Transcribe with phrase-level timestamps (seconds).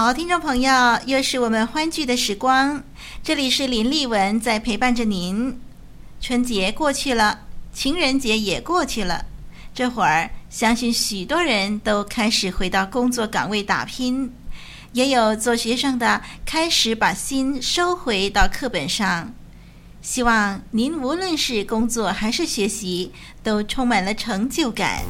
[0.00, 0.70] 好，听众朋友，
[1.06, 2.80] 又是我们欢聚的时光。
[3.20, 5.58] 这里是林丽文在陪伴着您。
[6.20, 7.40] 春节过去了，
[7.72, 9.26] 情人节也过去了，
[9.74, 14.32] 这会儿相信许多人都开始回到工作岗位打拼，
[14.92, 19.34] 也有做学生的开始把心收回到课本上。
[20.00, 23.10] 希望您无论是工作还是学习，
[23.42, 25.02] 都充满了成就感。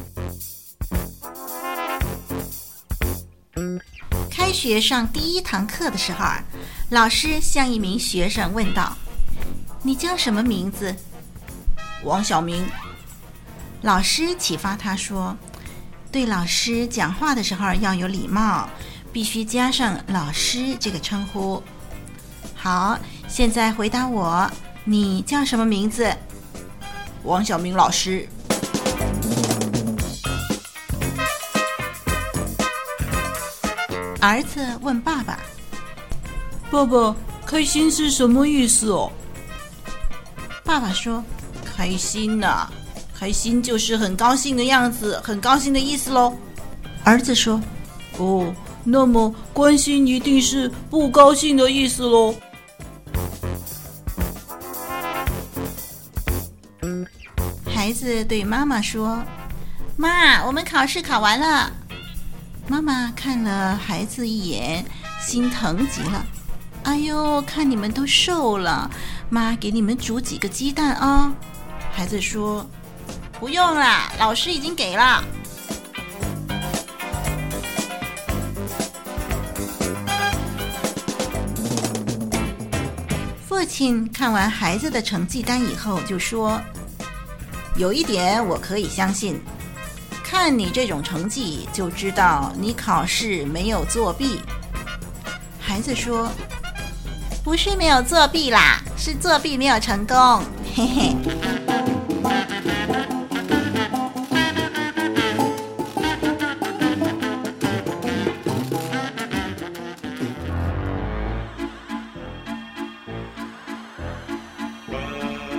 [4.49, 6.25] 开学上第一堂课的时候，
[6.89, 8.97] 老师向一名学生问道
[9.83, 10.95] ：“你叫什么名字
[12.03, 12.65] ？”“王小明。”
[13.83, 15.37] 老师启发他说
[16.11, 18.67] ：“对老师讲话的时候要有礼貌，
[19.13, 21.61] 必须加上‘老师’这个称呼。
[22.57, 22.97] ”“好，
[23.27, 24.49] 现在回答我，
[24.83, 26.11] 你叫什么名字
[27.21, 28.27] ？”“王小明老师。”
[34.21, 35.39] 儿子问爸爸
[36.69, 39.09] ：“爸爸，开心是什么意思哦？”
[40.65, 41.23] 爸爸说
[41.63, 42.69] ：“开心呐，
[43.17, 46.35] 开心就是很高兴的样子，很高兴的意思喽。”
[47.05, 47.61] 儿子说
[48.19, 48.53] ：“哦，
[48.83, 52.35] 那么关心一定是不高兴的意思喽。”
[57.65, 59.23] 孩子对妈妈说
[59.95, 61.71] ：“妈，我们考试考完了。”
[62.69, 64.85] 妈妈看了孩子一眼，
[65.19, 66.23] 心疼极了。
[66.83, 68.87] 哎呦，看你们都瘦了，
[69.27, 71.33] 妈给你们煮几个鸡蛋啊、哦。
[71.91, 72.63] 孩子说
[73.39, 75.23] ：“不用了，老师已经给了。”
[83.47, 86.61] 父亲看完孩子的成绩单以后，就说
[87.75, 89.41] ：“有一点我可以相信。”
[90.31, 94.41] 看你这种成绩，就知道你考试没有作弊。
[95.59, 96.29] 孩子说
[97.43, 100.15] ：“不是没有作弊啦，是作弊没有成功。”
[100.75, 101.15] 嘿嘿。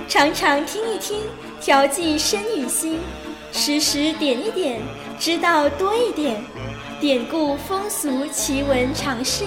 [0.07, 1.23] 常常听一听，
[1.59, 3.01] 调剂身与心。
[3.61, 4.81] 时时点一点，
[5.19, 6.43] 知道多一点，
[6.99, 9.43] 典故风俗奇闻常识，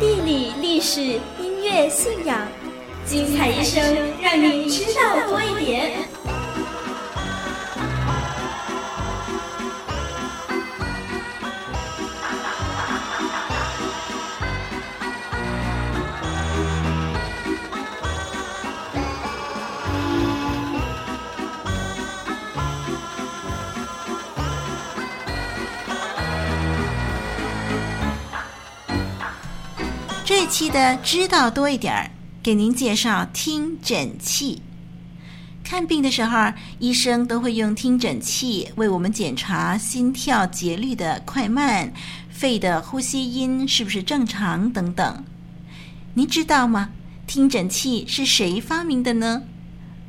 [0.00, 2.48] 地理历史音乐信仰，
[3.06, 3.80] 精彩一生，
[4.20, 4.91] 让你知
[30.34, 32.10] 这期的知道多一点儿，
[32.42, 34.62] 给您介绍听诊器。
[35.62, 41.92] 看病的时候，医生都会用听诊器为我们检查心跳节律的快慢、
[42.30, 45.22] 肺的呼吸音是不是正常等等。
[46.14, 46.88] 您知道吗？
[47.26, 49.42] 听诊器是谁发明的呢？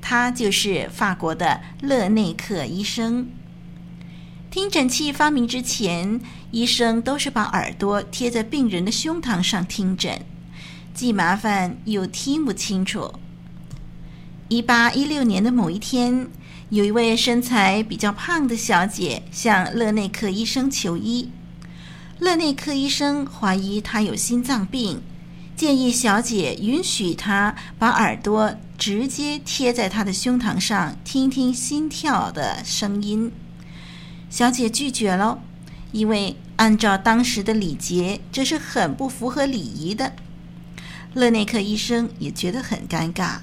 [0.02, 3.28] 他就是法国的勒内克医生。
[4.54, 6.22] 听诊器发明之前，
[6.52, 10.24] 医生都是把耳朵贴在病人的胸膛上听诊，
[10.94, 13.12] 既麻烦又听不清楚。
[14.50, 16.28] 一八一六年的某一天，
[16.70, 21.32] 有一位身材比较胖的小姐向勒内克医生求医。
[22.20, 25.02] 勒内克医生怀疑她有心脏病，
[25.56, 33.32] 建议小姐允许她把耳朵直接贴在她的胸膛上，听听心跳的声音。
[34.34, 35.44] 小姐拒绝了，
[35.92, 40.14] 因为按照当时的礼节，这是很不符合礼仪的。
[41.14, 43.36] 勒内克医生也觉得很尴尬，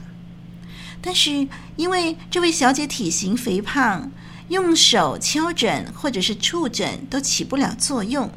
[1.00, 1.46] 但是
[1.76, 4.10] 因为这位小姐体型肥胖，
[4.48, 8.28] 用手敲诊或者是触诊都起不了作用。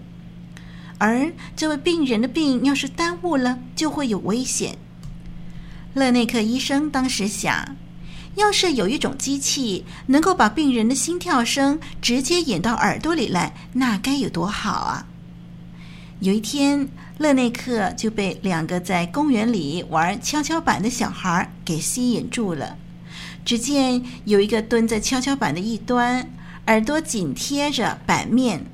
[0.99, 4.77] 而这位病人的病要是耽误了，就会有危险。
[5.95, 7.75] 勒内克医生当时想，
[8.35, 15.05] 要是有一种机器能够把病人的心跳声直接引到耳朵里来，那该有多好啊！
[16.19, 16.87] 有一天，
[17.17, 22.77] 勒内克就被两个在公园里玩跷跷板的小孩给吸引住了。
[23.45, 26.29] 只见有一个蹲在跷跷板的一端，
[26.67, 28.65] 耳朵紧贴着板面。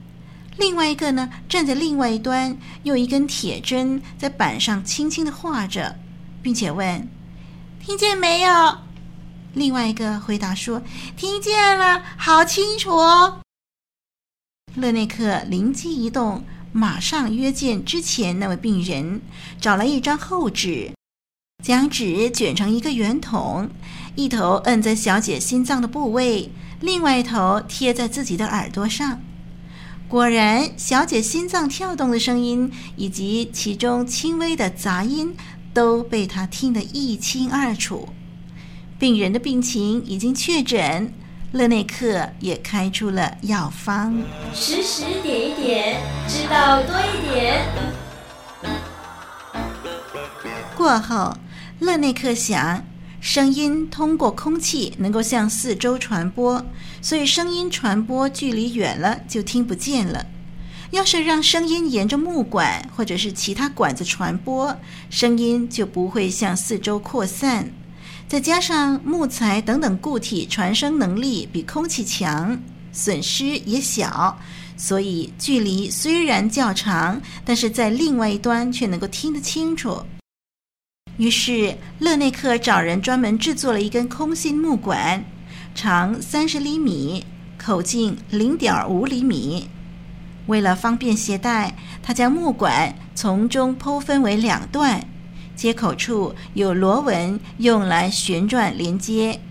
[0.58, 5.96] 另外一个呢，站在另外一端，用一根铁针在板上轻轻地画着，
[6.44, 7.08] 并且问
[7.84, 8.78] ：“听见没有？”
[9.54, 10.82] 另外一个回答说
[11.18, 13.42] ：“听见了，好清楚哦。”
[14.76, 19.22] 勒内克灵机一动，马上约见之前那位病人，
[19.60, 20.92] 找来一张厚纸，
[21.64, 23.70] 将纸卷成一个圆筒，
[24.16, 29.20] 一头摁在小姐心脏的部位，另外一头贴在自己的耳朵上。
[30.08, 35.36] 果然，小姐心脏跳动的声音以及其中轻微的杂音
[35.74, 38.10] 都被他听得一清二楚。
[39.00, 41.14] 病人的病情已经确诊，
[41.54, 44.22] 勒内克也开出了药方。
[44.54, 47.66] 时时点一点，知道多一点。
[50.76, 51.38] 过后，
[51.80, 52.86] 勒内克想。
[53.22, 56.66] 声音通过空气能够向四周传播，
[57.02, 60.26] 所以声音传播距离远了就听不见了。
[60.92, 64.76] 要是让声音沿着木管或者是其他管子传播，
[65.10, 67.72] 声音就不会向四周扩散。
[68.30, 72.56] 再加上木材等等固体传声能力比空气强，
[72.92, 74.38] 损失也小，
[74.78, 80.06] 所以距离虽然较长，但是在另外一端却能够听得清楚。
[81.18, 85.26] 于是，勒内克找人专门制作了一根空心木管，
[85.74, 87.26] 长三十厘米，
[87.58, 89.68] 口径零点五厘米。
[90.46, 95.04] 为了方便携带，他将木管从中剖分为两段，
[95.60, 99.42] 接口处有螺纹用来旋转连接。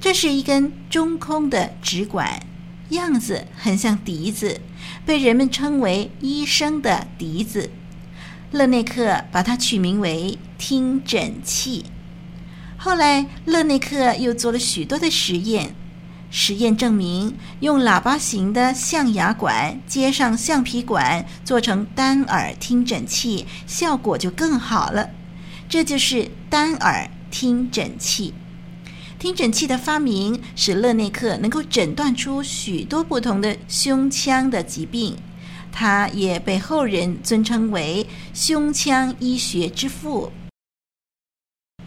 [0.00, 2.42] 这是一根中空的直管，
[2.88, 4.60] 样子很像笛子，
[5.06, 7.70] 被人们称为“医生的笛子”。
[8.50, 11.84] 勒内克把它取名为听诊器。
[12.76, 15.76] 后来，勒内克又做了许多的实验，
[16.28, 25.10] 实验证明，用喇叭形的象牙管接上橡皮管，做成单耳听诊器，效果就更好了。
[25.70, 28.34] 这就是单耳听诊器。
[29.20, 35.16] 听诊器的发明，使勒内克能够诊断出许多不同的胸腔的疾病。
[35.70, 40.32] 他也被后人尊称为胸腔医学之父。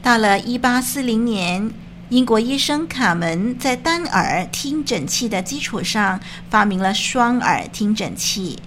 [0.02, 1.70] 到了一八四零年，
[2.08, 6.18] 英国医生卡门在单耳听诊器的基础上
[6.50, 8.58] 发明了双耳听诊器。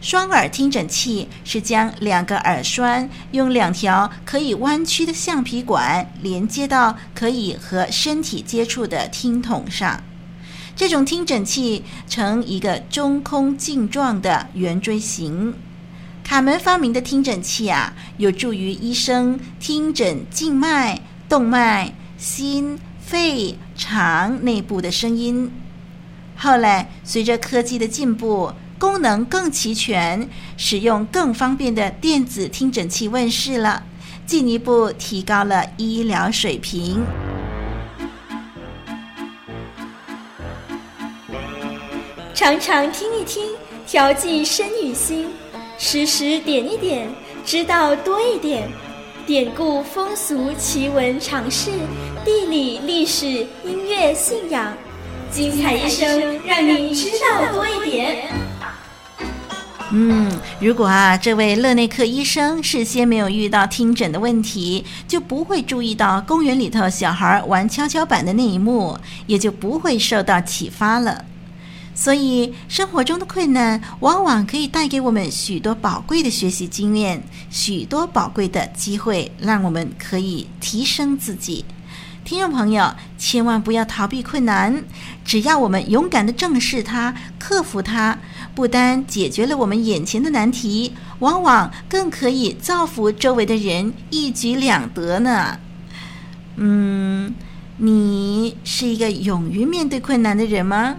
[0.00, 10.00] 双耳听诊器是将两个耳栓用两条可以弯曲的橡皮管连接到可以和身体接触的听筒上。
[10.76, 15.52] 这种听诊器呈一个中空镜状的圆锥形。
[16.22, 25.50] 卡门发明的听诊器啊，有助于医生听诊静脉、动脉、心、肺、肠内部的声音。
[26.36, 33.82] 后来，随着科技的进步，功能更齐全，使用更方便的电子听诊器问世了，
[34.24, 37.04] 进一步提高了医疗水平。
[42.32, 43.50] 常常听一听，
[43.84, 45.26] 调剂身与心；
[45.76, 47.08] 时时点一点，
[47.44, 48.70] 知道多一点。
[49.26, 51.70] 典故、风俗、奇闻、常识、
[52.24, 54.72] 地理、历史、音乐、信仰，
[55.30, 58.32] 精彩一生，让你知道多一点。
[59.90, 60.30] 嗯，
[60.60, 71.24] 如果啊，这位勒内克医生事先没有遇到听诊的问题，就不会注意到公园里头小孩玩跷跷板的那一幕，也就不会受到启发了。
[71.94, 81.64] 所以，生活中的困难往往可以带给我们许多宝贵的学习经验，许多宝贵的机会，让我们可以提升自己。
[82.24, 84.84] 听众朋友，千万不要逃避困难，
[85.24, 88.18] 只要我们勇敢地正视它、克服它，
[88.58, 95.60] 不单解决了我们眼前的难题，往往更可以造福周围的人，一举两得呢。
[96.56, 97.32] 嗯，
[97.76, 100.96] 你是一个勇于面对困难的人吗？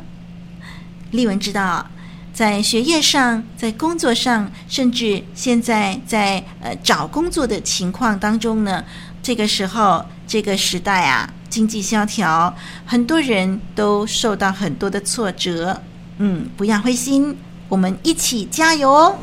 [1.12, 1.86] 丽文知道，
[2.32, 8.86] 在学业上，在工作上，甚至现在在呃找工作的情况当中呢，
[9.22, 15.82] 这个时候，这个时代啊，经济萧条，很多人都受到很多的挫折。
[16.22, 17.38] 嗯，不要灰心，
[17.70, 19.16] 我们一起加油哦！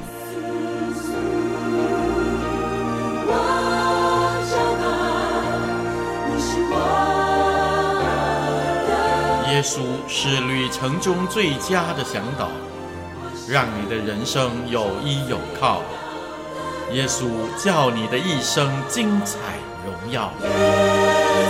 [9.50, 12.50] 耶稣是旅程中最佳的向导，
[13.49, 15.83] 让你的人生有依有靠。
[16.93, 17.25] 耶稣
[17.57, 19.38] 叫你的一生精彩
[19.85, 20.31] 荣耀。
[20.43, 20.49] 耶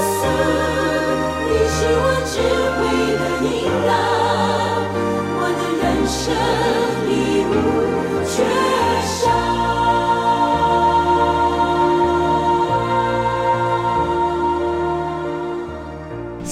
[0.01, 0.25] 稣，
[1.51, 2.07] 你是我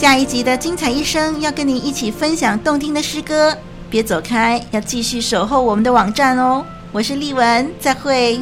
[0.04, 3.56] 下一集的精彩一生要跟你一起分享动听的诗歌，
[3.88, 6.62] 别走开，要继续守候我们的网站哦。
[6.92, 8.38] 我是丽文，再会。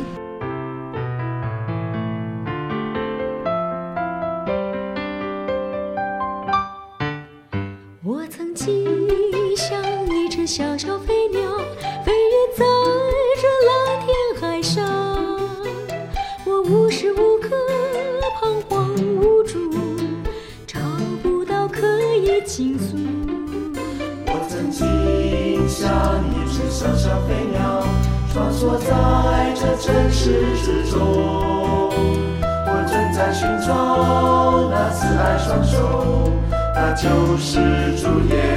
[8.03, 8.85] 我曾经
[9.57, 11.41] 像一只小小飞鸟，
[12.05, 12.65] 飞越在
[13.41, 14.83] 这蓝天海上，
[16.45, 17.22] 我无时无
[22.55, 22.99] 倾诉。
[24.27, 24.85] 我曾经
[25.67, 27.83] 像一只小小飞鸟，
[28.31, 28.91] 穿梭在
[29.55, 31.01] 这城市之中。
[32.43, 36.31] 我正在寻找那慈爱双手，
[36.75, 37.57] 那救世
[37.97, 38.52] 主耶稣。